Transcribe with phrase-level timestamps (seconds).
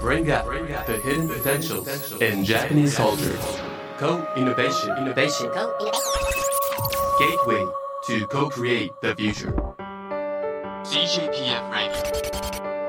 [0.00, 0.46] Bring out
[0.86, 1.86] the hidden potentials
[2.22, 3.36] in Japanese culture.
[3.98, 4.96] Co-innovation.
[4.96, 5.50] Innovation.
[7.18, 7.66] Gateway
[8.06, 9.52] to co-create the future.
[10.84, 12.02] CJPF Radio.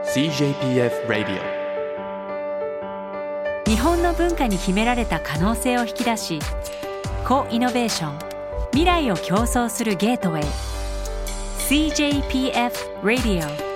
[0.05, 1.41] CJPF Radio.
[3.65, 6.39] 日本の文化に秘められた可能性を引き出し
[7.27, 8.19] コイノベーション
[8.71, 10.43] 未来を競争するゲートウェイ
[11.91, 13.70] CJPF Radio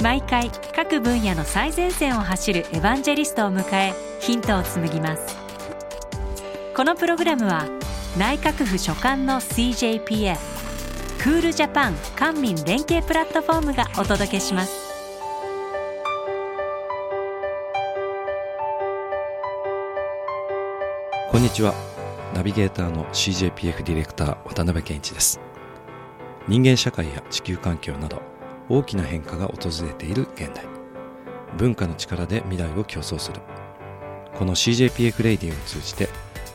[0.00, 5.36] 毎回各分野の最前線を走るエヴァンジェリストを迎えヒントを紡ぎます。
[6.76, 7.66] このプログラムは
[8.16, 10.36] 内閣府所管の CJPF
[11.20, 14.72] クールジャパン官民連携プラットフォームがお届けします。
[21.32, 21.74] こんにちは。
[22.34, 25.40] ナビゲーターの CJPF ディレクター渡辺健一です。
[26.46, 28.37] 人間社会や地球環境など
[28.68, 30.64] 大きな変化が訪れている現代。
[31.56, 33.40] 文化の力で未来を競争する。
[34.36, 36.08] この CJPF レイディを通じて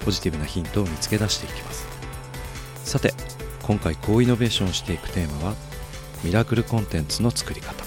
[0.06, 1.88] ポジティブなヒントを見つけ出していきます。
[2.84, 3.14] さて
[3.64, 5.56] 今回高イノベーションしていくテーマは
[6.24, 7.84] ミラクルコンテンツの作り方。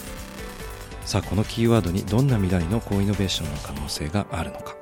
[1.04, 4.76] さあこのキーワードにどんな未来の高イノベーションの可能性があるのか。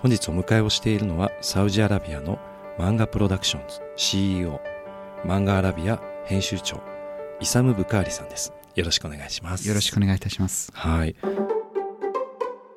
[0.00, 2.38] 本日お迎えをしているのはサウジアラビアの
[2.78, 4.60] 漫画プロダクションズ CEO
[5.24, 6.80] 漫画アラビア編集長
[7.40, 8.52] イサム・ブカーリさんです。
[8.74, 9.68] よろしくお願いします。
[9.68, 10.72] よろしくお願いいたします。
[10.74, 11.14] はい。
[11.22, 11.38] 今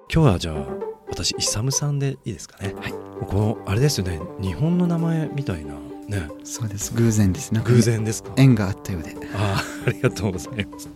[0.08, 0.67] 日はじゃあ
[1.09, 2.76] 私イサムさんでいいですかね。
[2.76, 2.92] はい。
[2.92, 4.20] このあれですよね。
[4.39, 5.73] 日本の名前みたいな
[6.08, 6.30] ね。
[6.44, 6.94] そうです。
[6.94, 8.34] 偶然ですなんか偶然ですか？
[8.38, 9.16] 縁があったようで。
[9.34, 10.89] ああありがとうございます。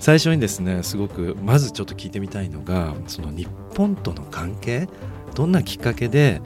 [0.00, 3.46] 最初にですねすごくまずちょっと聞いてみたいのがその日
[3.76, 4.88] 本との関係
[5.36, 6.40] どんなきっかけで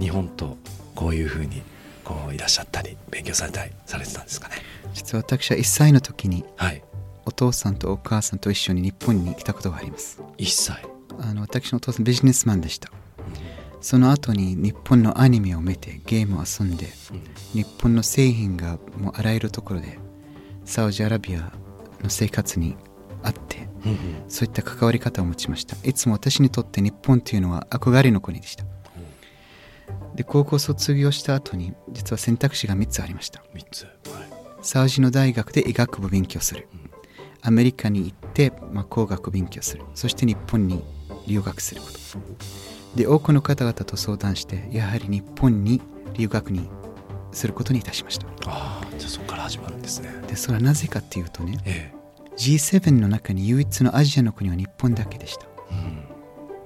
[0.00, 0.56] 日本と
[0.96, 1.62] こういうふうに
[2.02, 4.56] こういらっしゃったり勉強されたりされてたんですかね
[4.94, 6.82] 実は私は1歳の時にはい。
[7.26, 10.22] お父さんとお母さんと一緒に日本に来たことがあります。
[10.38, 10.86] 1歳。
[11.18, 12.90] あの私のお父さんビジネスマンでした。
[13.80, 16.86] その後に日本のアニメを見てゲームを遊んで
[17.52, 19.98] 日本の製品がもうあらゆるところで
[20.64, 21.52] サウジアラビア
[22.02, 22.76] の生活に
[23.22, 23.98] あってうんうん。
[24.28, 25.76] そういった関わり方を持ちました。
[25.86, 28.64] いつも私にとって日本というのは憧れの国でした。
[30.14, 33.42] で高校卒業した後に実は選択肢が3つありました。
[33.54, 33.84] 3つ。
[33.84, 33.90] は
[34.20, 34.23] い
[34.64, 36.68] サウジの大学で医学部勉強する。
[37.42, 39.84] アメリカに行って、まあ、工学勉強する。
[39.94, 40.82] そして日本に
[41.28, 41.94] 留学すること。
[42.96, 45.82] で多くの方々と相談してやはり日本に
[46.14, 46.70] 留学に
[47.32, 48.26] することにいたしました。
[48.46, 50.08] ああじゃあそこから始まるんですね。
[50.28, 51.92] でそれはなぜかっていうとねえ
[52.38, 55.46] G7 の中に唯一のアジアの国は日本だけでした。
[55.72, 56.04] えうん。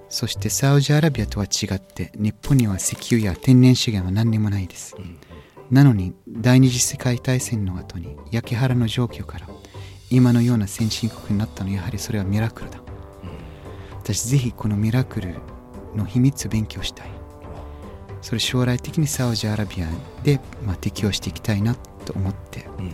[0.09, 4.95] そしてサウジアラビアとは違って日本には石油や天然資源は何にもないです。
[4.97, 5.19] うん
[5.71, 9.47] なのに第二次世界大戦の後に焼け原の状況から
[10.11, 12.81] 今のような先進国になったのはやはりそれはミラクルだ。
[13.95, 15.35] 私ぜひこのミラクル
[15.95, 17.11] の秘密を勉強したい。
[18.23, 19.89] それ将来的にサウジアラビア
[20.25, 21.75] で、まあ、適用していきたいな
[22.05, 22.67] と思って。
[22.79, 22.93] うん。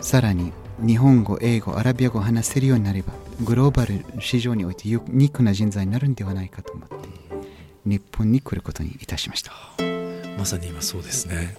[0.00, 3.12] さらに日本語英語アラビア語を話せるようになれば
[3.44, 6.94] グローバル市場においてユニークな人材になるんではないかと思って
[7.84, 9.52] 日本に来ることにいたしました。
[10.38, 11.56] まさに今そうですね、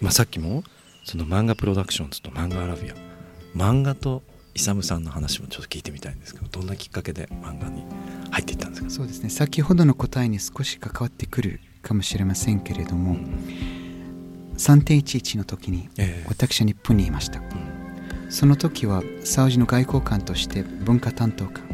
[0.00, 0.64] まあ、さっきも
[1.04, 2.94] その漫画プロダクションズと漫画アラビア
[3.54, 4.22] 漫画と
[4.54, 7.84] イサムさんの話もちょっと聞いてみたいんですけどどんなきっかけで漫画に
[8.30, 8.90] 入っていったんですか？
[8.90, 9.30] そうですね。
[9.30, 13.16] 先ほどの答えに少し関わってくるかもしれませんけれども
[14.56, 16.26] 3.11の時にええ。
[16.28, 17.40] 私は日本にいました。
[17.40, 18.30] うん。
[18.30, 21.64] その時はサウジの外交官として文化担当官。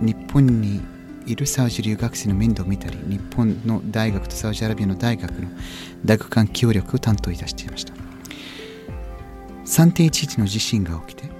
[0.00, 0.06] うん。
[0.06, 0.80] 日本に
[1.28, 5.48] いるサウジ留学生の面倒を見たり日本の大学とサウジアラビアの大学の
[6.04, 7.92] 大学間協力を担当いたしていました。
[9.64, 11.30] 3.11の地震が起きて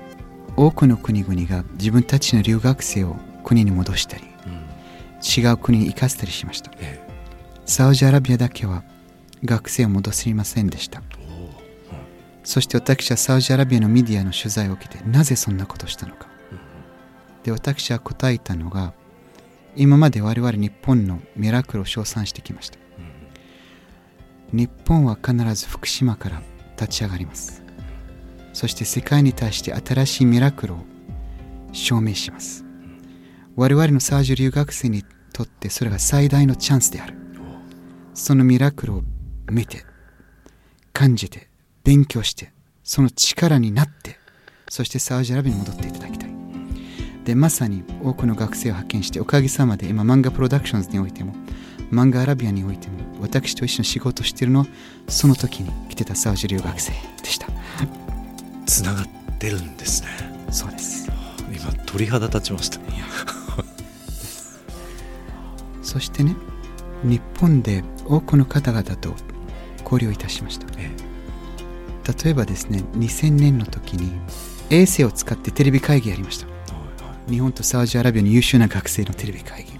[0.55, 4.69] 多くの国々が自分たちの留学生を国に戻したりうん
[5.21, 6.71] 違う国に行かせたりしました。
[6.79, 7.01] え
[7.65, 8.83] サウジアラビアだけは
[9.45, 11.03] 学生を戻せませんでした。
[11.19, 11.51] えおお
[12.45, 16.29] そして私はサウジアラビアのメディアの取材を受けてなぜそんなことをしたのか。
[17.43, 18.93] で私は答えたのが
[19.79, 22.79] 今まで我々日本のミラクルを称賛してきました。
[24.53, 26.43] 日本は必ず福島から
[26.77, 27.63] 立ち上がります。
[28.53, 30.79] そして世界に対して新しいミラクルを
[31.73, 32.65] 証明します。
[33.55, 37.17] 我々のサウジュ留学生にとってそれが最大のチャンスである。
[38.15, 39.03] そのミラクルを
[39.49, 39.85] 見て
[40.93, 41.49] 感じて
[41.85, 42.53] 勉強して
[42.83, 44.19] その力になって
[44.69, 46.28] そしてサウジアラビアに戻っていただきたい。
[47.29, 51.35] でまさに多くの学生を派遣しておかげさまで今漫画プロダクションズにおいても
[51.93, 54.67] 漫画アラビアにおいても私と一緒に仕事をしているのは
[55.09, 56.93] その時に来てたサウジ留学生
[57.23, 57.49] でした。
[58.65, 59.07] つながっ
[59.39, 60.09] てるんですね。
[60.51, 61.11] そうです。
[61.53, 62.81] 今鳥肌立ちました
[65.83, 66.35] そしてね
[67.05, 69.15] 日本で多くの方々と
[69.85, 70.67] 交流いたしました。
[70.79, 70.91] え
[72.25, 74.13] 例えばですね2000年の時に
[74.71, 76.58] 衛星を使ってテレビ会議やりました
[77.29, 79.73] 日本とサウジアラビアの優秀な学生のテレビ会議。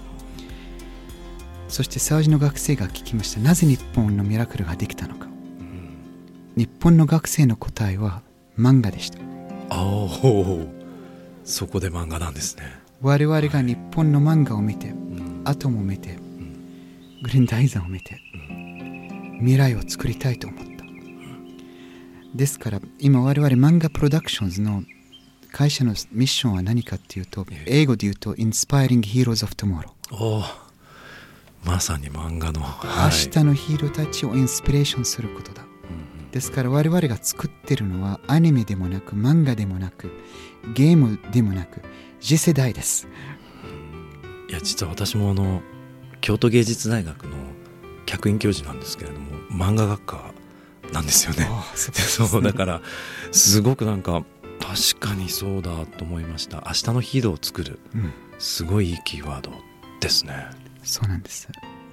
[1.67, 3.39] そしてサウジの学生が聞きました。
[3.39, 5.27] なぜ日本のミラクルができたのか。
[6.55, 8.21] 日本の学生の答えは
[8.57, 9.19] 漫画でした。
[9.69, 10.67] あお
[11.43, 12.63] そこで漫画なんですね、
[13.01, 15.41] 我々が日本の漫画を見てうん。
[15.45, 16.17] アトムを見て
[17.23, 18.19] グリーンダイザーを見て
[19.39, 20.69] 未来を作りたいと思った。
[22.35, 24.83] ですから今我々漫画プロダクションズの
[25.51, 30.45] 会社のミッションは何かっていうとえ英語で言うと Inspiring Heroes of Tomorrow おー。
[31.65, 33.11] まさに漫画の、明はい。
[33.11, 35.63] 日のヒーローたちをインスピレーションすることだ。
[35.63, 40.11] うんですから我々が作ってるのはアニメでもなく漫画でもなく
[40.75, 41.81] ゲームでもなく
[42.21, 43.07] 次世代です。
[44.47, 45.61] いや実は私もあの
[46.21, 47.35] 京都芸術大学の
[48.05, 50.31] 客員教授なんですけれども漫画学科
[50.93, 51.49] なんですよね。
[51.75, 52.81] そう だから
[53.31, 54.23] すごくなんか
[54.69, 56.63] 確かにそうだと思いました。
[56.67, 57.79] 明日のヒーローを作る。
[57.95, 58.13] うん。
[58.37, 59.51] すごいいいキーワード
[59.99, 60.33] ですね。
[60.83, 61.47] そうなんです。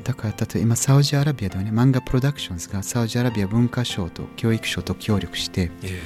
[0.05, 6.01] だから例えば今サウジアラビアではね漫画プロダクションズがサウジアラビア文化省と教育省と協力してえ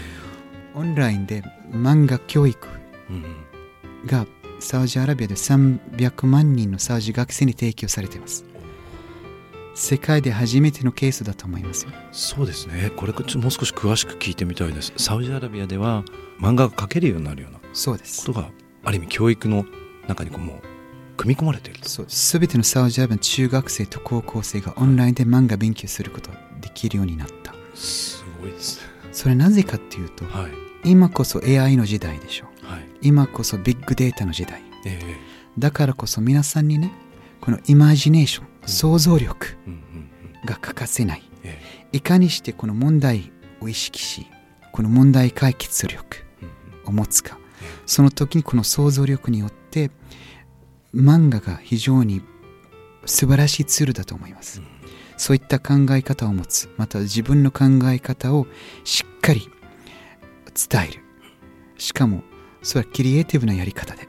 [0.75, 2.69] オンラインで漫画教育
[4.07, 4.27] が
[4.61, 8.45] サウジアラビアで300万人のサウジ学生に提供されています
[9.81, 11.93] 世界で初めてのケースだと思いますよ。
[12.13, 12.91] そうですね。
[12.97, 14.93] これもう少し詳しく聞いてみたいです。
[14.99, 16.05] サウジアラビアでは
[16.39, 18.27] 漫画が描けるようになるようなこそうです。
[18.27, 18.51] とが
[18.85, 19.65] ある意味教育の
[20.07, 20.57] 中にこうもう
[21.17, 21.89] 組み込まれていると。
[21.89, 22.39] そうです。
[22.39, 27.55] 全てのサウジアラビアの中学生と高校生がオンラインで漫画勉強することができるようになった。
[27.75, 28.87] すごいですね。
[29.13, 30.51] それはなぜかっていうとはい。
[30.91, 32.47] 今こそ AI の時代でしょ。
[32.65, 32.87] うはい。
[33.01, 34.63] 今こそビッグデータの時代。
[34.85, 35.17] ええ。
[35.59, 36.93] だからこそ皆さんにね
[37.41, 40.47] このイマジネーション想像力うんうんうん。
[40.47, 41.23] が欠かせない。
[41.43, 41.59] え
[41.93, 44.27] いかにしてこの問題を意識し
[44.73, 46.89] この問題解決力えうんうん。
[46.89, 47.39] を持つか。
[47.87, 49.91] その時にこの想像力によって
[50.95, 52.23] 漫画が非常に
[53.05, 54.63] 素晴らしいツールだと思います、
[55.17, 58.47] そういった考え方を持つまた自分の考え方を
[58.85, 59.49] しっかり
[60.71, 61.03] 伝える。
[61.79, 62.23] しかも
[62.63, 64.09] それはクリエイティブなやり方で。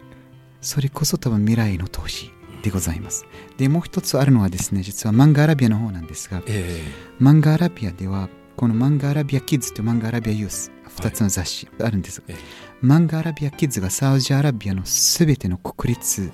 [0.62, 2.32] それこそ多分未来への投資
[2.62, 3.26] でございます。
[3.58, 6.82] でもう一つあるのはですね実は漫画アラビアの方なんですがえ
[7.20, 12.22] 漫画アラビアではこの漫画アラビアキッズと漫画アラビアユース2つの雑誌あるんです。
[12.22, 12.36] が、え
[12.84, 16.32] 漫画アラビアキッズがサウジアラビアのすべての国立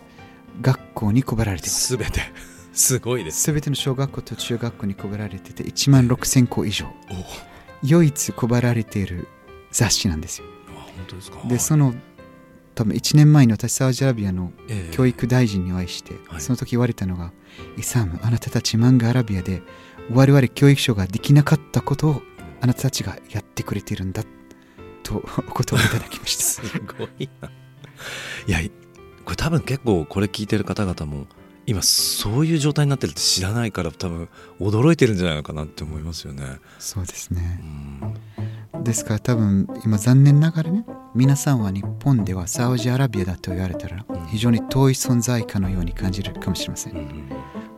[0.62, 1.88] 学校に配られています。
[1.88, 2.22] すべて。
[2.74, 6.86] すごいですすべての小学校と中学校に配られてて1万6000校以上。
[7.84, 9.28] 唯一配られている
[9.72, 10.48] 雑誌なんですよ。
[10.76, 11.48] 本当ですか。
[11.48, 11.94] でその
[12.78, 14.96] 多分1年前に私サウジアラビアのええ。
[14.96, 16.42] 教育大臣にお会いして、はい。
[16.42, 17.34] その時言われたのが
[17.76, 19.64] イサムあなたたち漫画アラビアで
[20.14, 22.22] 我々教育省ができなかったことを
[22.62, 24.24] あなたたちがやってくれているんだ
[25.02, 26.44] とお言葉いただきました。
[26.46, 26.62] す
[27.00, 27.50] ごいな。
[28.46, 28.60] いや
[29.26, 31.26] これ多分結構これ聞いてる方々も
[31.66, 36.60] 今そういう状態になってるって知らないから多分驚いてるんじゃないのかなって思いますよね。
[36.78, 37.60] そうですね。
[37.64, 37.66] う
[38.84, 40.86] んですから多分今残念ながらね
[41.18, 44.28] 皆さんは日本ではサウジアラビアだと言われたらうん。
[44.28, 46.94] 非常に遠い存在かのように感じるかもしれません。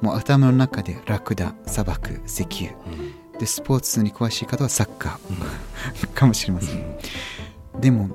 [0.02, 2.72] もう頭の中でラクダ砂漠石油。
[3.34, 3.40] うん。
[3.40, 5.36] でスポーツに詳しい方はサッカうん。
[5.38, 6.98] ー かもしれません。
[7.80, 8.10] でも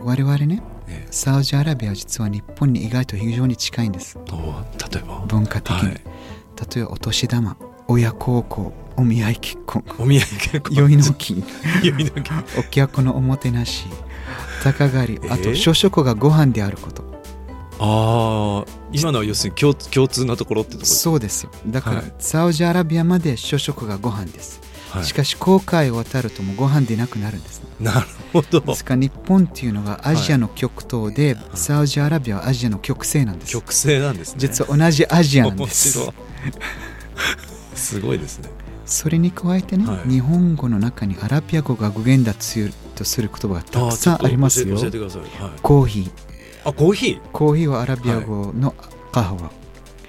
[0.00, 1.08] 我々ねええ。
[1.10, 4.18] サウジアラビアは実は日本に意外と非常に近いんです。
[4.30, 4.32] お
[4.92, 5.24] 例えば？
[5.26, 6.00] 文化的に、はい。
[6.74, 7.56] 例えばお年玉
[7.86, 9.82] 親孝行お見合い結婚。
[9.98, 11.42] お土産結構 宵の金
[11.82, 13.86] 宵の金お客のおもてなし
[14.62, 15.54] 鷹狩りあとえー。
[15.54, 17.02] 諸食がご飯であること。
[17.80, 21.50] ああ今のは要するに共共通なところってところそうですよ。
[21.68, 22.12] だから、はい。
[22.18, 24.60] サウジアラビアまで諸食がご飯です、
[24.90, 25.04] はい。
[25.04, 27.60] しかし航海を渡るともうご飯でなくなるんです。
[27.60, 28.60] ねなるほど。
[28.60, 33.52] ですから日本っていうのがアジアの極東で、サウジアラビアはアジアの極西なんです。
[33.52, 34.38] 曲性なんですね。
[34.38, 36.00] 実は同じアジアなんです。
[36.00, 36.14] 面白い。
[37.76, 38.50] すごいですね。
[38.86, 40.10] それに加えてね、はい。
[40.10, 42.34] 日本語の中にアラビア語が語源だ
[42.98, 46.10] とする言葉がたくさんありますよーちょっと教え教えてください、はい、コーヒー。
[46.64, 47.20] あコーヒー？
[47.32, 48.74] コーヒーはアラビア語の
[49.12, 49.50] カハワ、あ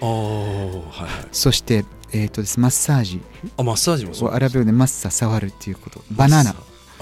[0.05, 1.27] あはいはい。
[1.31, 3.21] そして、えーとですマッサージ
[3.55, 6.01] あマッサージもそうはアラビア語でマッサ触るっていうこと。
[6.11, 6.51] バナナ。
[6.51, 6.55] あ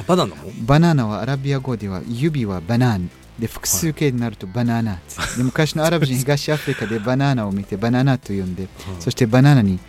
[0.06, 0.52] バナナも？
[0.66, 8.68] バナナはアラビア語では指はバナンで複数形になるとバナナって、で昔のアラブ人東アフリカでバナナを見てバナナと呼んで、
[9.00, 9.80] そしてバナナに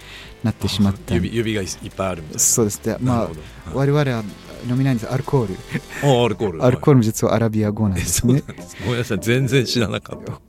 [0.45, 1.15] なってしまった。
[1.15, 2.39] 指指がいっぱいあるみたいな。
[2.41, 2.85] そうです。
[2.87, 3.29] ねまあ
[3.75, 4.23] 我々は
[4.69, 5.13] 飲みないんです。
[5.13, 5.55] アルコール。
[6.03, 6.65] あアルコール。
[6.65, 8.43] アルコールも実はアラビア語なんですね。
[8.85, 9.19] ごめんなさい。
[9.21, 10.41] 全然知らなかった。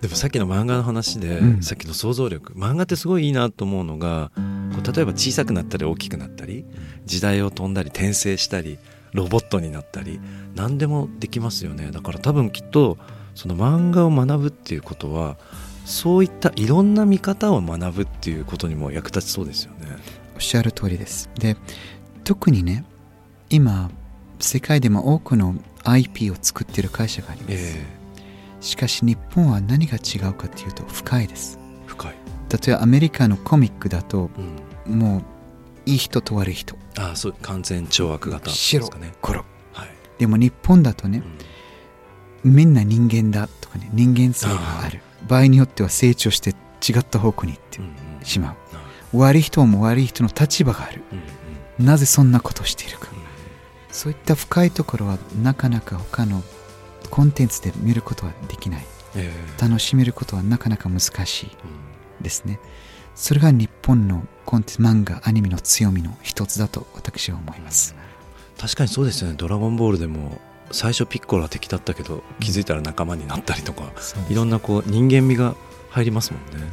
[0.00, 1.62] でもさっきの漫画の話で、うん。
[1.62, 2.52] さっきの想像力。
[2.54, 4.30] 漫画ってすごいいいなと思うのが
[4.74, 6.64] こう例えば小さくなったり大きくなったり
[7.04, 8.78] 時代を飛んだり転生したり
[9.12, 10.20] ロボットになったり
[10.54, 11.90] 何でもできますよね。
[11.90, 12.98] だから多分きっと
[13.34, 15.36] その漫画を学ぶっていうことは
[15.84, 19.86] そういったいろんな見方を学ぶっていうことにも役立ちそうですよね。
[20.34, 21.30] おっしゃる通りです。
[21.38, 21.56] で
[22.24, 22.84] 特にね
[23.50, 23.90] 今
[24.38, 27.86] 世界でも多くの IP を作っている会社があります、え
[28.60, 31.58] しかし日本は何が違うかというと深いです。
[31.60, 32.14] え深い、
[32.50, 34.30] 例えばアメリカのコミックだと
[34.86, 35.22] うん、もう
[35.86, 36.76] いい人と悪い人。
[36.98, 39.12] ああそう完全懲悪型です白かね。
[39.22, 39.44] 黒。
[39.72, 39.88] はい。
[40.18, 41.22] でも日本だとね
[42.44, 42.52] うん。
[42.54, 45.00] みんな人間だとかね人間性がある。
[45.28, 47.88] 場合によっては成長して違った方向に行ってうんう
[48.22, 48.50] んしまう。
[48.50, 51.02] はい悪い人も悪い人の立場がある。
[51.12, 51.20] うん
[51.78, 51.86] うん。
[51.86, 53.08] なぜそんなことをしているか。
[53.12, 53.15] うん
[53.96, 56.42] そういった深いところはなかなか他の
[57.08, 58.84] コンテンツで見ることはできない。
[59.16, 59.62] ええ。
[59.62, 61.46] 楽しめることはなかなか難しい
[62.18, 62.22] うん。
[62.22, 62.60] ですね。
[63.14, 67.96] それが日本のコンテンツ漫画アニメの強みの一つだと私は思います。
[68.58, 70.38] 確かにそうですよね「ドラゴンボール」でも
[70.72, 73.92] 最初ピッコロは敵だったけど気づいたら仲間になったりとか
[74.28, 75.56] いろんなこう人間味が
[75.88, 76.68] 入りますもんね。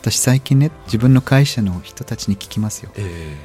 [0.00, 2.90] 私最近ね自分の会社の人たちに聞きますよ。
[2.96, 3.36] え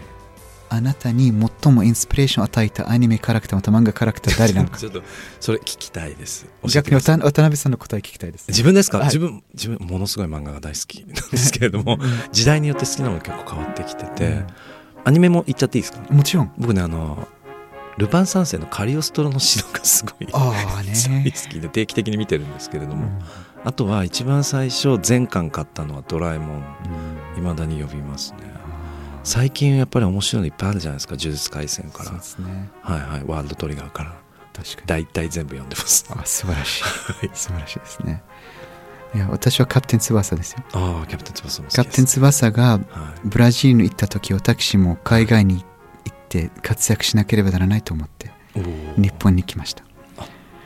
[0.74, 5.04] あなたに最もインスピレーションを与えたアニメキャラクターまた漫画キャラクター誰なのか ちょっと
[5.42, 6.46] それ聞きたいです。
[6.74, 12.00] 逆に渡渡辺さんの答え聞きたいです自分ですか、はい自分自分ものすごい漫画が大好きなんですけれども
[12.32, 14.46] 時代によって好きなもの結構変わってきてて、
[15.04, 17.28] アニメも言っちゃっていいですかもちろん僕ねあの
[17.98, 23.20] ルパン三世のカリオストロの城がすごいああね大好きで定期的に見てるんですけれども、うん
[23.64, 26.64] あとは一番最初全巻買ったのはドラえもん
[27.36, 28.40] うんいまだに呼びますね
[29.24, 32.06] 最近やっぱり面白いのいっぱいあるじゃないですか呪術廻戦から。
[32.06, 32.70] そうですね。
[32.82, 33.24] はいはい。
[33.26, 34.16] ワールドトリガーから。
[34.54, 34.88] 確かに。
[34.88, 36.06] 大体全部読んでます。
[36.10, 37.30] あ素晴らしい。
[37.34, 38.24] 素晴らしいですね。
[39.14, 40.64] いや私はキャプテン翼ですよ。
[40.74, 42.82] ああキャプテン翼もキャプテン翼がはい。
[43.26, 45.64] ブラジルに行った時私も海外に行
[46.14, 48.32] って活躍しなければならないと思って
[48.98, 49.84] 日本に来ました。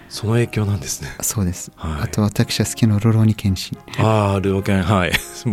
[0.09, 1.09] その影響なんですね。
[1.21, 2.01] そうです、はい。
[2.03, 4.01] あと私は好きなロロニケンシン。
[4.01, 5.11] ああルオケンはい。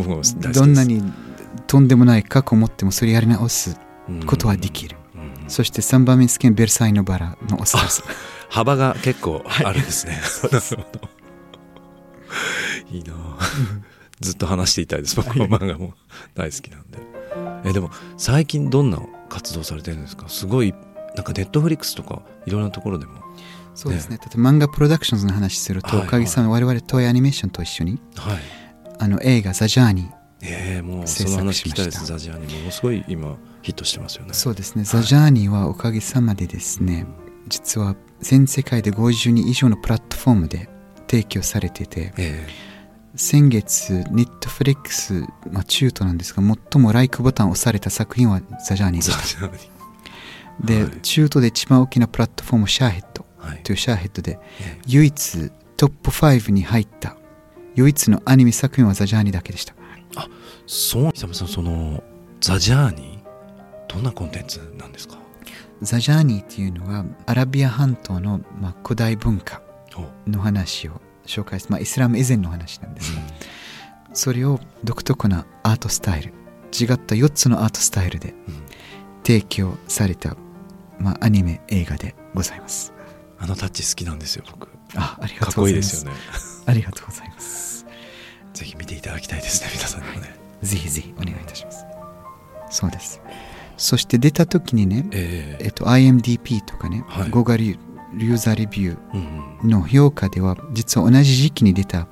[0.54, 1.02] どんなに
[1.72, 4.26] とんでもない過去を持ってもそれやり直すうん。
[4.26, 4.96] ことはできる。
[5.14, 5.48] うん。
[5.48, 8.02] そして3番目に好きなベルサイユのバラのオスカルさ。
[8.02, 8.06] ん
[8.50, 10.12] 幅が結構あるんですね、
[10.42, 11.08] なるほど
[12.90, 13.14] いいな。
[13.16, 13.38] あ
[14.20, 15.16] ずっと話していたいです。
[15.16, 15.94] 僕も漫画も
[16.34, 16.98] 大好きなんで。
[17.64, 19.00] えでも最近どんな
[19.30, 20.28] 活動されてるんですか？
[20.28, 20.74] すごい
[21.16, 23.12] なんかネットフリックスとかいろんなところでも。
[23.74, 24.18] そうですね。
[24.18, 28.38] 例えば漫画プロダクションズの話すると、はいおかげさまで我々トイアニメーションと一緒にはい。
[28.98, 32.04] あの映画「ザ・ジャーニーええもう制その話聞きたいです。
[32.04, 37.06] ザジアにものすごい今ヒットしてますよねそうですね、ザ・ジャーニーはおかげさまでですね、
[37.48, 40.68] 実は全世界で52以上のプラットフォームで
[41.08, 42.46] 提供されてて、え
[43.14, 49.50] 先月、ネットフリックス、まあ、中途なんですが、最もライクボタンを押された作品はザ・ジャーニえーでした。
[50.64, 51.00] で、はい。
[51.02, 53.26] 中途で一番大きなプラットフォーム、シャーヘッド。
[53.36, 53.58] はい。
[53.64, 54.80] というシャーヘッドで、ええ。
[54.86, 57.16] 唯一トップ5に入った
[57.74, 59.74] 唯一のアニメ作品はザ・ジャーニーだけでした。
[60.66, 62.02] そう久間さんその
[62.40, 65.18] ザジャーニーどんなコンテンツなんですか？
[65.82, 69.60] ザ・ジャーニーっていうのはアラビア半島の、まあ、古代文化
[69.96, 70.30] お。
[70.30, 73.12] の話を紹介する、まあ、イスラム以前の話なんです。
[73.14, 73.20] が、
[74.14, 76.28] それを独特なアートスタイル
[76.72, 78.62] 違った4つのアートスタイルでうん。
[79.24, 80.36] 提供された、
[80.98, 82.92] まあ、アニメ映画でございます。
[83.38, 84.68] あのタッチ好きなんですよ僕。
[84.94, 86.04] あありかっがとうございます。
[86.04, 86.62] こいいですよね。
[86.66, 87.84] ありがとうございます。
[88.54, 91.84] ぜひ見ていただきたいですね皆さんにもねぜひぜひお願いいたします。
[92.70, 93.20] そうです。
[93.76, 95.64] そして出た時にねええ。
[95.66, 97.30] えっと IMDP とかね、はい。
[97.30, 97.78] ゴーガリュ
[98.16, 102.08] ユーザーレビュうんーの評価では実は同じ時期に出た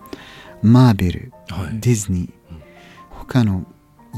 [0.63, 1.81] マーベル、はい。
[1.81, 2.31] ディズニー、
[3.11, 3.65] 他の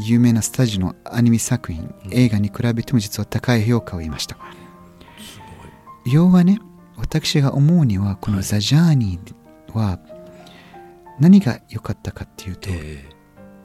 [0.04, 2.14] 有名なスタジオのアニメ作品、うん。
[2.14, 4.36] 映画に比べても実は高い評価を得ました。
[6.06, 6.58] 要はね
[6.96, 8.44] 私が思うにはこの「はい。
[8.44, 9.34] ザ・ジャーニー」
[9.78, 9.98] は
[11.20, 13.04] 何が良かったかっていうと、え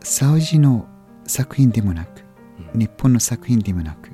[0.07, 0.87] サウジの
[1.25, 2.23] 作品でもなく
[2.73, 2.79] うん。
[2.79, 4.09] 日本の作品でもなく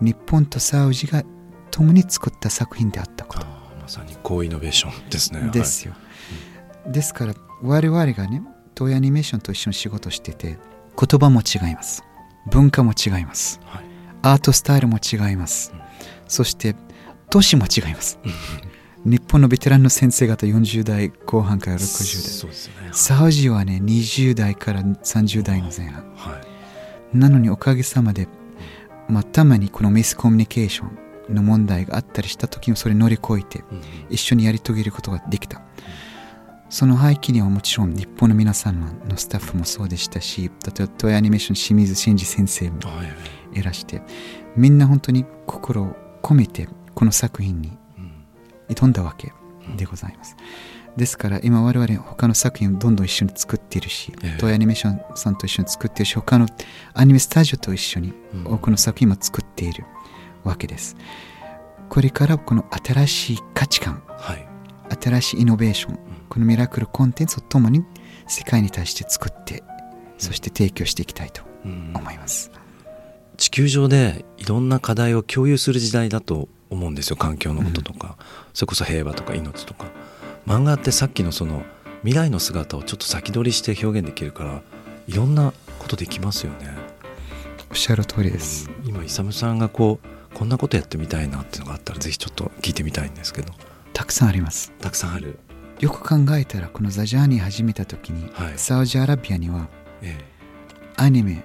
[0.00, 1.22] 日本とサウジが
[1.70, 3.46] 共に作った作品であったこと。
[3.80, 5.50] まさに高イノベーションですね。
[5.52, 5.94] ですよ、
[6.86, 8.42] ですから我々がね
[8.76, 10.58] 東映アニメーションと一緒に仕事してて
[10.98, 12.04] 言葉も違います。
[12.50, 13.60] 文化も違います。
[13.64, 13.84] はい。
[13.84, 13.94] はい
[14.26, 15.80] アートスタイルも違います、うん。
[16.26, 16.74] そして
[17.28, 18.18] 年も違います
[19.04, 21.86] 日本のベテランの先生方40代後半から60代。
[21.86, 22.88] そうですよね。
[22.92, 26.04] サウジはね20代から30代の前半。
[26.16, 26.40] は
[27.12, 27.16] い。
[27.16, 28.28] なのにおかげさまで、
[29.08, 30.86] まあ、たまにこのミスコミュニケーショ
[31.30, 35.60] ンの問題があったりした時にそれ乗り越えてうん一緒にやり遂げることができた。
[36.70, 43.04] その背景にはもちろん日本の皆さんのスタッフもそうでしたし例えばトイアニメーション清水真司先生もは
[43.52, 44.02] いらして
[44.56, 47.83] みんな本当に心を込めてこの作品にうん
[48.68, 49.32] 挑んだわけ
[49.76, 50.36] でございます。
[50.96, 54.38] ですから今我々他の作品をどんどん一緒に作っているし、ええ。
[54.38, 56.46] トイアニメーションさんと一緒に作っているし、他の
[56.92, 58.54] アニメスタジオと一緒にうん。
[58.54, 59.84] 多くの作品も作っている
[60.44, 60.96] わけです。
[61.88, 64.46] これからこの新しい価値観、はい。
[65.02, 67.84] 新しいイノベーション、このミラクルコンテンツをともに
[68.28, 69.64] 世界に対して作って、
[70.18, 71.92] そして提供していきたいとうん。
[71.94, 72.50] 思います。
[73.36, 77.16] 地球上でいろんな課題を共有する時代だと思うんですよ。
[77.16, 78.16] 環境のこととか、
[78.52, 79.86] それこそ平和とか命とか。
[80.46, 81.62] 漫画ってさっきのその
[82.02, 84.62] 未来の姿をちょっと先取りして表現できるから
[85.06, 86.68] いろんなことできますよね。
[87.70, 88.70] おっしゃる通りです。
[88.84, 93.52] 今勇さんがこうこんなことやってみたいなっていうのがあったらぜひちょっと聞いてみたいんですけど。
[93.92, 94.72] たくさんあります。
[94.80, 95.38] たくさんある。
[95.80, 98.52] よく考えたらこのザ・ジャーニー始めた時に、はい。
[98.56, 99.68] サウジアラビアには
[100.02, 100.18] え。
[100.96, 101.44] アニメ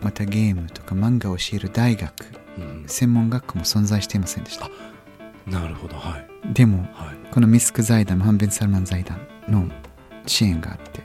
[0.00, 2.12] またゲームとか漫画を教える大学
[2.58, 2.84] えうん。
[2.86, 4.70] 専門学校も存在していませんでした。
[5.46, 6.52] なるほどはい。
[6.52, 7.16] でもはい。
[7.32, 9.68] このミスク財団ハンベン・サルマン財団の
[10.26, 11.02] 支援があって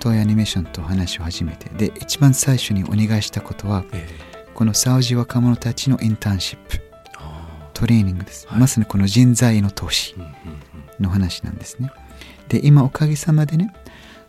[0.00, 4.52] トイアニメーションと話を始めてで一番最初にお願いしたことはええ。
[4.54, 6.80] このサウジ若者たちのインターンシップ
[7.16, 8.60] あトレーニングです、はい。
[8.60, 10.14] まさにこの人材への投資
[10.98, 11.90] の話なんですね。
[12.48, 13.74] で今おかげさまでね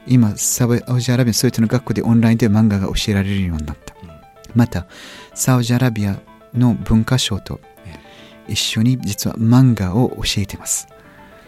[0.08, 3.94] 今サウジアラビア全ての学校でオンラインで漫画が教えられるようになった。
[4.02, 4.08] うん
[4.56, 4.88] また
[5.36, 6.20] サウジアラビア
[6.54, 8.00] の文化省とえ
[8.48, 10.88] 一緒に実は漫画を教えてます、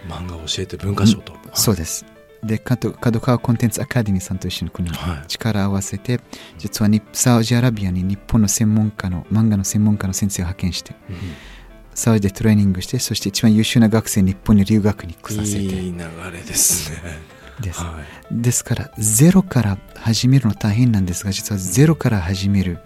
[0.08, 2.06] 漫画を教えて文化賞と、そうです。
[2.44, 5.28] で角角川コンテンツアカデミーさんと一緒にこのはい。
[5.28, 6.20] 力を合わせて
[6.58, 11.16] 実はにサウジアラビアに日本の専門家の漫画の専門家の先生を派遣してうん。
[11.96, 15.60] サウジでトレーニングしてそして一番優秀な学生日本に留学に来させて。
[15.62, 15.98] いい流
[16.32, 17.39] れですね。
[17.62, 18.00] ですは
[18.32, 22.80] ですからゼロから始めるの大変なんですが実はゼロから始める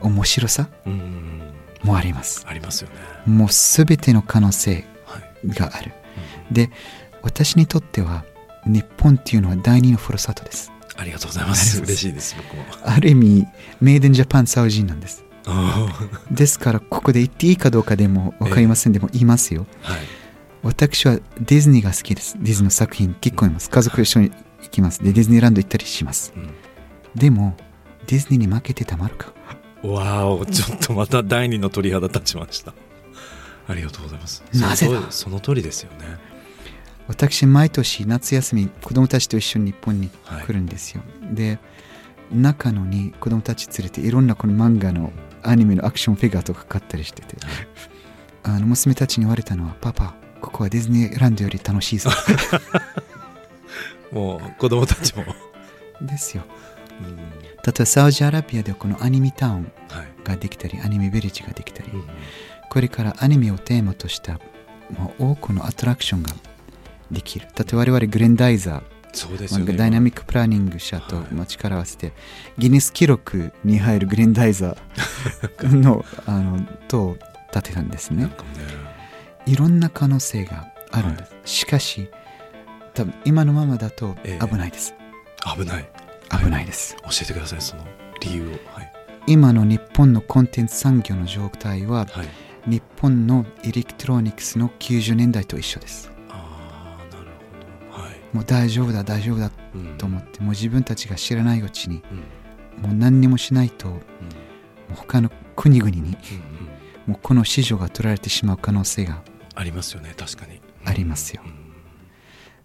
[0.00, 0.88] 面白さい。
[0.88, 1.42] うん。
[1.82, 2.96] もありますありますよね。
[3.26, 5.48] もう全ての可能性はい。
[5.48, 5.92] がある
[6.50, 6.70] で
[7.22, 8.24] 私にとっては
[8.66, 11.80] 日本っていうのは第二のふるさとですありがとうございます。
[11.80, 12.62] 嬉しいです、僕も。
[12.84, 13.46] ある意味
[13.80, 15.88] メイデンジャパンサウジ人なんですあ
[16.30, 20.00] ですからここで言っていいかどうかでも分かりませんでも言いますよーはい。
[20.62, 22.36] 私はディズニーが好きです。
[22.38, 23.70] ディズニーの作品結構見ます。
[23.70, 24.30] 家族と一緒に
[24.62, 25.02] 行きます。
[25.02, 26.32] でディズニーランド行ったりします。
[26.36, 26.50] うん。
[27.14, 27.56] でも
[28.06, 29.32] ディズニーに負けてたまるか
[29.82, 32.74] わお、ちょっとまた第二の鳥肌立ちました。
[33.68, 34.44] ありがとうございます。
[34.52, 35.10] なぜだ？
[35.10, 36.18] その通りですよね。
[37.08, 40.46] 私毎年夏休み子供たちと一緒に日本にはい。
[40.46, 41.58] 来るんですよ、で
[42.30, 47.36] 中野に子供たち連れていろんなこの漫画のアニメのアクションフィギュアとか買ったりしてて。
[48.42, 52.10] あの娘たちに言われたのはパパここはディズニーランドより楽しいぞ
[54.12, 55.24] もう子供たちも。
[56.02, 56.44] ですよ
[57.00, 57.22] うん例
[57.68, 60.08] えばサウジアラビアではこのアニメタウンはい。
[60.24, 62.04] ができたりアニメビレッジができたり、うん
[62.72, 64.34] これからアニメをテーマとした
[64.96, 66.30] もう多くのアトラクションが
[67.10, 69.72] できる例えば我々グレンダイザーそうですよね。
[69.72, 72.12] ダイナミックプランニング社と力を合わせて
[72.58, 77.16] ギネス記録に入るグレンダイザーの あの塔を
[77.52, 78.28] 建てたんですね。
[79.46, 82.10] いろんな可能性があるんです、しかし
[82.94, 84.94] 多分今のままだとええ危ないです、
[85.56, 85.88] 危ない。
[86.30, 87.84] 危ないです教えてください、その
[88.20, 88.50] 理由を。
[88.74, 88.92] はい。
[89.26, 92.28] 今の日本のコンテンツ産業の状態ははい。
[92.70, 97.26] 日本のエレクトロニクスの90年代と一緒ですああ、なる
[97.90, 98.02] ほど。
[98.02, 98.16] はい。
[98.34, 102.02] もう大丈夫だ大丈夫だうんと思ってもう自分たちが知らないうちに
[102.78, 104.02] うんもう何にもしないともうんう
[104.96, 106.14] 他の国々にうんうん
[107.06, 109.22] もうこの市場が取られてしまう可能性が
[109.54, 110.60] ありますよね確かに。
[110.84, 111.42] ありますよ。
[111.44, 111.70] うん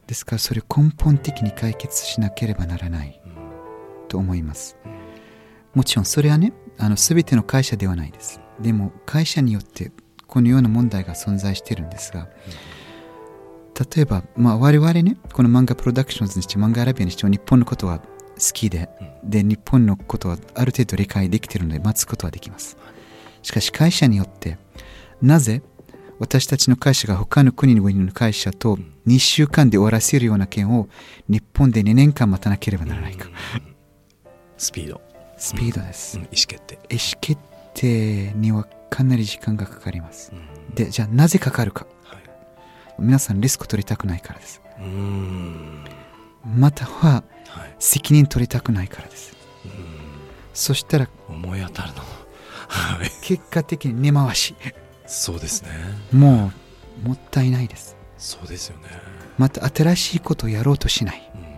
[0.08, 4.08] ですからそれ根本的に解決しなければならないうん。
[4.08, 4.78] と思います。
[4.86, 4.96] うん
[5.76, 8.40] もちろんそれはねあの全ての会社ではないです。
[8.60, 9.92] でも会社によって
[10.26, 12.30] このような問題が存在しているんですが
[13.96, 18.06] 例えば、まあ、我々ねこの漫画プロダクションズにして漫画アラビアにしても日本のことは好
[18.54, 18.90] きで
[19.24, 22.78] で日本のことはある程度理解できているので待つことはできます。
[23.42, 24.58] しかし会社によって
[25.22, 25.62] なぜ
[26.20, 30.88] 私たちの会社が他の国々の会社と2週間で終わらせるような件を
[31.28, 33.28] 日本で2年間待たなければならないか。
[34.58, 35.02] スピード、
[35.38, 36.18] スピードです。
[36.18, 36.24] うん。
[36.24, 37.42] 意思決定、意思決
[37.74, 40.32] 定にはかなり時間がかかります。
[40.34, 40.76] うん。
[40.76, 41.86] でじゃあなぜかかるか。
[42.04, 42.22] はい。
[42.98, 44.62] 皆さんリスク取りたくないからです。
[46.46, 47.76] またははい。
[47.80, 49.36] 責任取りたくないからです。
[49.66, 49.72] うん。
[50.54, 51.96] そしたら思い当たるの
[52.68, 53.12] はい。
[53.22, 54.56] 結果的に根回し
[55.08, 55.70] そうですね。
[56.12, 56.52] も
[57.04, 57.96] うもったいないです。
[58.18, 58.84] そうですよね。
[59.38, 61.32] また新しいことをやろうとしない。
[61.36, 61.56] うんうんうん。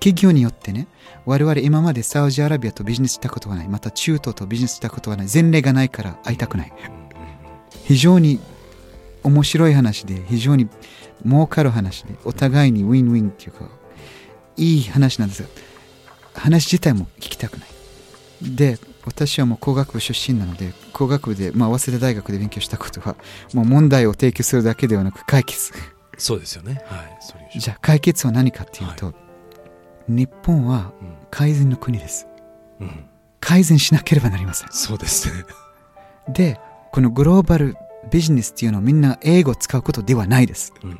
[0.00, 0.88] 企業によってね
[1.26, 3.68] 我々今までサウジアラビアとビジネスしたことがない。
[3.68, 5.26] また中東とビジネスしたことがない。
[5.32, 6.72] 前例がないから会いたくない。
[6.76, 7.08] うんうんうん。
[7.84, 8.40] 非常に
[9.22, 10.68] 面白い話で非常に
[11.24, 13.68] 儲かる話でお互いにウィンウィンっていうか
[14.56, 15.48] いい話なんですが
[16.34, 17.68] 話自体も聞きたくない。
[18.56, 23.16] で私はもう工学部出身なので工学部で、まあ、早稲田大学で勉強したことは
[23.54, 25.72] もう問題を提起するだけではなく解決。
[26.18, 26.82] そうですよね。
[26.86, 27.04] は
[27.54, 27.58] い。
[27.58, 29.14] じゃあ解決は何かっていうと、
[30.06, 30.92] 日本は
[31.30, 32.26] 改善の国です。
[32.80, 32.86] うん。
[32.86, 33.10] うん
[33.40, 34.68] 改善しなければなりません。
[34.70, 35.44] そうですね。
[36.28, 36.60] で
[36.92, 37.74] このグローバル
[38.10, 40.72] ビジネスっていうのはみんな英語を使うことではないです。
[40.82, 40.92] うんう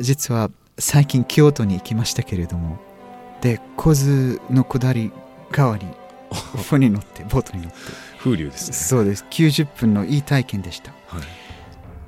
[0.00, 0.02] ん。
[0.02, 2.78] 実は最近京都に行きましたけれども
[3.40, 5.10] で小津の下り
[5.50, 5.86] 側に
[6.68, 7.78] 船に乗ってボートに乗って。
[8.18, 8.76] 風流ですね。
[8.76, 9.24] そうです。
[9.30, 10.92] 90分のいい体験でした。
[11.06, 11.22] はい。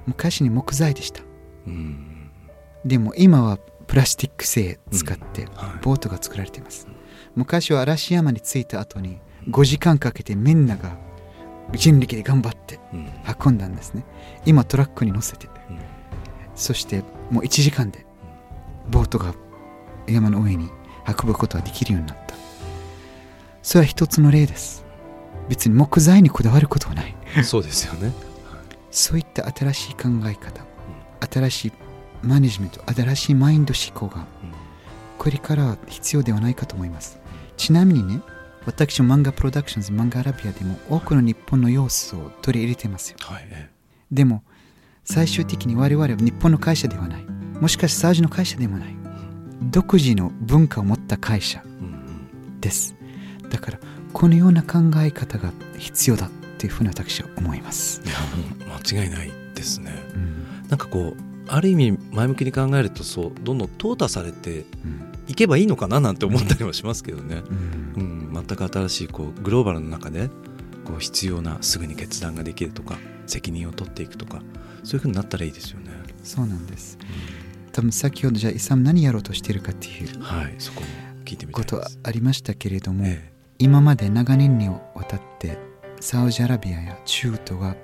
[0.07, 1.23] 昔に木材でした。
[1.67, 2.31] うん。
[2.85, 5.71] でも今はプラスチック製使ってはい。
[5.83, 6.87] ボートが作られています。
[7.35, 10.97] 昔は嵐山に着いた後に5時間かけてみんなが
[11.73, 13.09] 人力で頑張ってうん。
[13.47, 14.05] 運んだんですね。
[14.45, 15.49] 今トラックに乗せて。
[15.71, 15.79] うん。
[16.55, 18.05] そしてもう1時間で
[18.91, 19.35] ボートが
[20.07, 20.69] 山の上に
[21.07, 22.22] 運ぶことができるようになった
[23.63, 24.85] それは一つの例です。
[25.49, 27.15] 別に木材にこだわることはない。
[27.45, 28.13] そうですよね。
[28.91, 30.65] そういった新しい考え方
[31.33, 31.73] 新しい
[32.23, 34.27] マネジメント新しいマインド思考が
[35.17, 37.19] これから必要ではないかと思います。
[37.57, 38.21] ちなみにね
[38.67, 43.17] 私も漫画プロダクションズ漫画アラビアでも多くの日本の要素を取り入れてますよ。
[43.21, 43.71] はいえ
[44.11, 44.43] でも
[45.05, 47.25] 最終的に我々は日本の会社ではない。
[47.25, 48.97] もしかしてサウジの会社でもない。
[49.71, 51.63] 独自の文化を持った会社
[52.61, 52.95] です
[53.53, 53.79] だから
[54.15, 58.15] このような考え方が必要だっていうふうに私は思います、いや
[58.65, 59.93] もう間違いないですね。
[60.15, 60.69] うん。
[60.69, 65.13] なんかこうある意味前向きに考えるとそうどんどん淘汰されてうん。
[65.29, 67.43] いけばいいのかななんて思ったりもしますけどね、
[67.97, 68.33] うん。
[68.33, 70.29] うん、全く新しいこうグローバルの中で
[70.85, 74.43] こう必要なすぐに決断ができるとか責任を取っていくとか
[74.83, 75.91] そういうふうになったらいいですよね。
[76.25, 76.99] そうなんです。
[77.73, 80.87] 多分先ほどじゃあイサム何やろうとしてるかっていうはい、そこも
[81.25, 81.89] 聞いてみたことは。
[82.03, 83.32] ありましたけれども、え
[83.63, 85.57] 今まで長年にわたって
[86.01, 87.77] サウジアラビアや中東が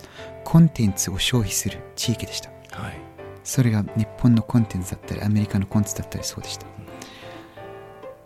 [0.43, 2.51] コンテンツを消費する地域でした。
[2.51, 3.01] えはい、
[3.45, 6.67] それが日本のコンテンツだったりアメリカのコンテンツだったりそうでした。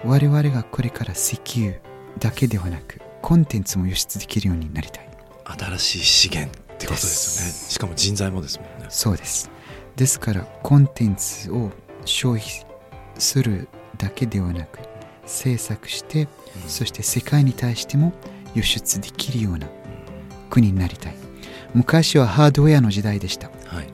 [0.02, 1.74] 我々がこれから石油
[2.18, 5.10] だけではなくコンテンツも輸出できるようになりたい。
[5.44, 7.52] 新しい資源ってことですよね。
[7.52, 8.86] しかも人材もですもんね。
[8.88, 9.50] そうです。
[9.96, 11.70] ですからコンテンツを
[12.06, 12.48] 消費
[13.18, 14.78] するだけではなく
[15.26, 16.28] 制作して
[16.66, 18.12] そして世界に対しても
[18.54, 19.66] 輸出できるような
[20.50, 21.14] 国になりたい。
[21.74, 23.50] 昔はハードウェアの時代でした。
[23.66, 23.86] はい、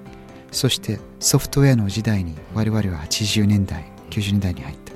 [0.51, 4.93] そしてソフトウェアの時代に我々は80年代90年代に入った。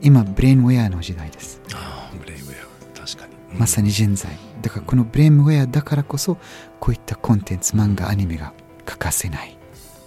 [0.00, 1.60] 今ブレインウェアの時代です。
[1.74, 3.32] ああブレインウェア確かに。
[3.52, 3.58] うん。
[3.58, 4.30] まさに現在。
[4.60, 6.38] だからこのブレインウェアだからこそ
[6.78, 8.52] こういったコンテンツ漫画アニメが
[8.84, 9.56] 欠かせない。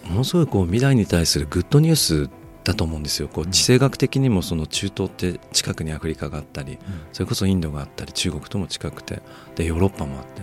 [0.05, 2.29] ものすごいこう未来に対するグッドニュース
[2.65, 3.29] だと思うんですよ。
[3.29, 6.79] こう地政学的にもその中東って近くにアフリカがあったり
[7.13, 9.21] それこそインドがあったり中国とも近くて
[9.55, 10.41] でヨーロッパもあって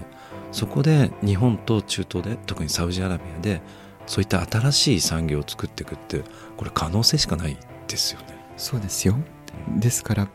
[0.53, 3.61] そこで日本と中東で特にサウジアラビアで
[4.07, 6.23] そういった新しい産業を作っていくって
[6.57, 7.57] これ可能性しかない
[7.89, 8.27] ですよね。
[8.57, 9.17] そうですよ。
[9.77, 10.29] ですから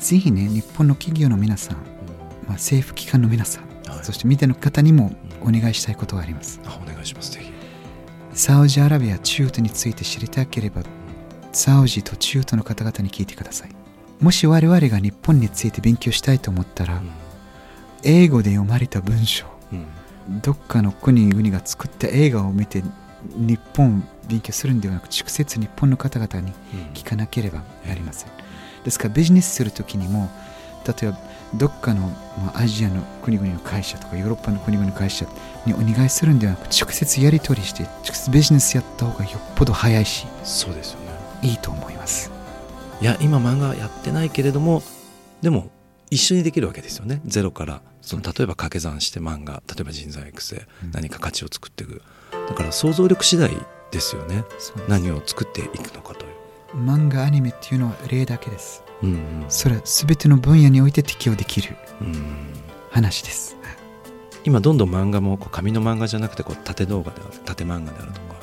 [0.00, 4.04] ぜひね日本の企業の皆さん、まあ、政府機関の皆さん、はい。
[4.04, 5.12] そして見ての方にも
[5.42, 6.60] お願いしたいことがあります。
[6.64, 7.52] あお願いしますぜひ。
[8.32, 10.82] サウジアラビア中東について知りたければ
[11.52, 13.70] サウジと中東の方々に聞いてください。
[14.20, 17.02] もし我々が日本について勉強したいと思ったら、
[18.02, 19.86] 英語で読まれた文章うん。
[20.42, 22.82] どっかの国々が作った映画を見て
[23.36, 26.52] 日本勉強するんではなく直接日本の方々に
[26.94, 28.30] 聞かなければなりません。
[28.84, 30.30] ですからビジネスするときにも
[30.86, 31.18] 例えば
[31.54, 32.08] どっかの、
[32.38, 35.26] まあ、アジアの国々の会社とかヨーロッパの国々の会社
[35.66, 40.26] にお願いするんではなく直接やり取りして直接ビジネスやった方がよっぽど早いし。
[40.44, 41.09] そうですよね。
[41.42, 42.30] いいと思います。
[43.00, 44.82] いや今漫画やってないけれども
[45.40, 45.70] でも
[46.10, 47.20] 一緒にできるわけですよね。
[47.24, 50.90] ゼロからその例えば掛け算して漫画例えば人材育成、うん。
[50.92, 52.02] 何か価値を作っていく。
[52.48, 53.50] だから想像力次第
[53.90, 54.44] ですよね。
[54.88, 58.82] 何を作っていくのかという、漫画アニメっていうのは例だけです。
[59.02, 61.76] うんそれは全ての分野において適用できる。
[62.00, 62.46] うんうん、
[62.90, 63.56] 話です。
[64.42, 68.39] 今どんどん漫画もこう紙の漫画じゃなくてこう縦動画である縦漫画であるとか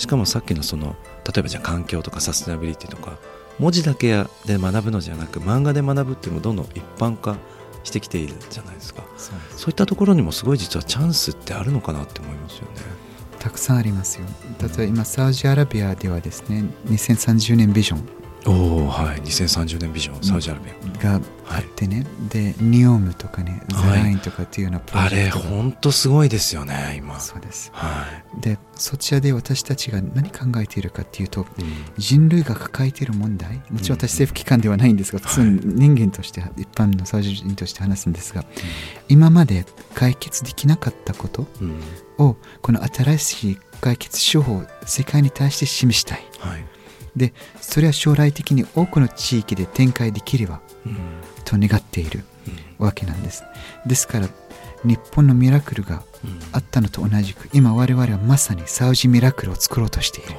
[0.00, 3.18] しかもさっきのその例えばじゃあ環境とかサステナビリティとか
[3.58, 7.36] 文字だけで学ぶのじゃなく漫画で学ぶっていうのもどんどん一般化
[7.84, 9.02] してきているじゃないですか。
[9.56, 12.68] そういったところにもすごい実はチャンスってあるのかなって思いますよね。
[13.38, 14.24] たくさんありますよ。
[14.58, 19.20] 例えば今サウジアラビアではですね2030年ビジョンおおはい。
[19.20, 24.00] 2030年ビジョンサウジアラビア、があってね、でニオムとかねザはい。
[24.00, 25.50] ラインとかっていうようなプロあれジェクトが。
[25.50, 27.20] 本当すごいですよね今。
[27.20, 27.70] そうです。
[27.74, 28.06] は
[28.38, 31.46] い、でそちらで私たちが何考えているかっていうとうん。
[31.98, 33.62] 人類が抱えている問題？
[33.70, 38.44] もちろん私政府機関ではないんですが普通に人間として一般のサウジ人として話すんですが
[39.08, 41.80] 今まで解決できなかったことうん。
[42.18, 46.24] をこの新しい解決手法を世界に対して示したい。
[46.38, 46.64] はい
[47.16, 50.96] でそれは将来的に多くの地域で展開できればうん。
[51.44, 52.24] と願っている
[52.78, 53.42] わけなんです。
[53.86, 54.28] ですから
[54.84, 56.38] 日本のミラクルがうん。
[56.52, 60.30] あったのと同じく今我々はまさにサウジミラクルを作ろうとしている。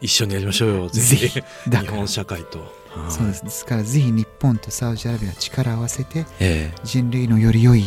[0.00, 1.16] 一緒にやりましょうよぜひ。
[1.16, 1.40] ぜひ。
[1.70, 1.92] だから。
[1.92, 2.58] 日本社会と。
[2.60, 3.12] はい。
[3.12, 3.44] そうです。
[3.44, 6.80] ですからぜひ日本とサウジアラビアは力を合わせてええ。
[6.84, 7.84] 人類のより良い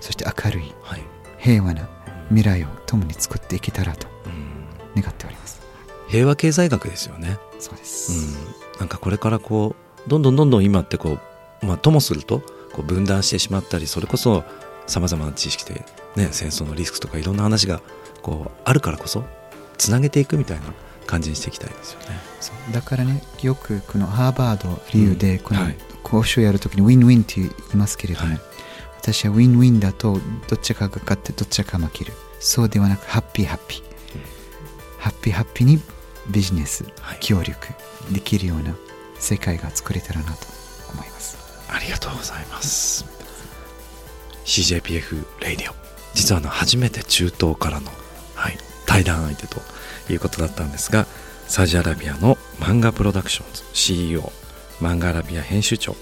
[0.00, 1.02] そして明るいはい。
[1.38, 1.88] 平和な
[2.28, 5.02] 未来を共に作っていけたらとうん。
[5.02, 5.57] 願っております
[6.08, 7.38] 平和経済学ですよね。
[7.58, 9.74] そうでうす、ん、なんかこれからこ
[10.06, 11.18] うどんどんどんどん今ってこ
[11.62, 12.40] う、まあ、ともすると
[12.72, 14.44] こう分断してしまったりそれこそ
[14.86, 15.84] さまざまな地域で、
[16.16, 17.82] ね、戦争のリスクとかいろんな話が
[18.22, 19.24] こうあるからこそ
[19.76, 20.64] つなげていくみたいな
[21.06, 22.06] 感じにしていきたいですよね。
[22.40, 22.72] そう。
[22.72, 25.76] だからねよくこのハーバード流でこのはい。
[26.04, 28.40] 交渉をやるときにウィンウィンって言いますけれども、はい。
[28.96, 30.18] 私はウィンウィンだと
[30.48, 32.14] どっちかが勝ってどっちかが負ける。
[32.40, 33.82] そうではなくハッピーハッピー、
[34.98, 35.82] ハッピーハッピーに
[36.30, 37.18] ビジネスはい。
[37.20, 37.68] 協力
[38.12, 38.74] できるような
[39.18, 40.46] 世界が作れたらなと
[40.92, 41.36] 思います。
[41.68, 43.04] ありがとうございます。
[44.44, 45.74] CJPF レイディオ
[46.14, 47.90] 実はあの初めて中東からの、
[48.34, 49.60] はい、対談相手と
[50.10, 51.06] いうことだったんですが
[51.46, 54.32] サウジアラビアの漫画プロダクションズ CEO
[54.80, 55.96] 漫画アラビア編集長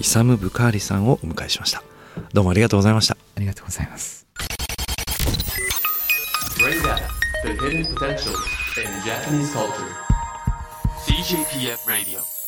[0.00, 1.82] イサム・ブカーリさんをお迎えしました。
[2.32, 3.16] どうもありがとうございました。
[3.36, 4.26] ありがとうございます
[8.78, 9.94] in Japanese culture.
[11.04, 12.41] CJPF Radio.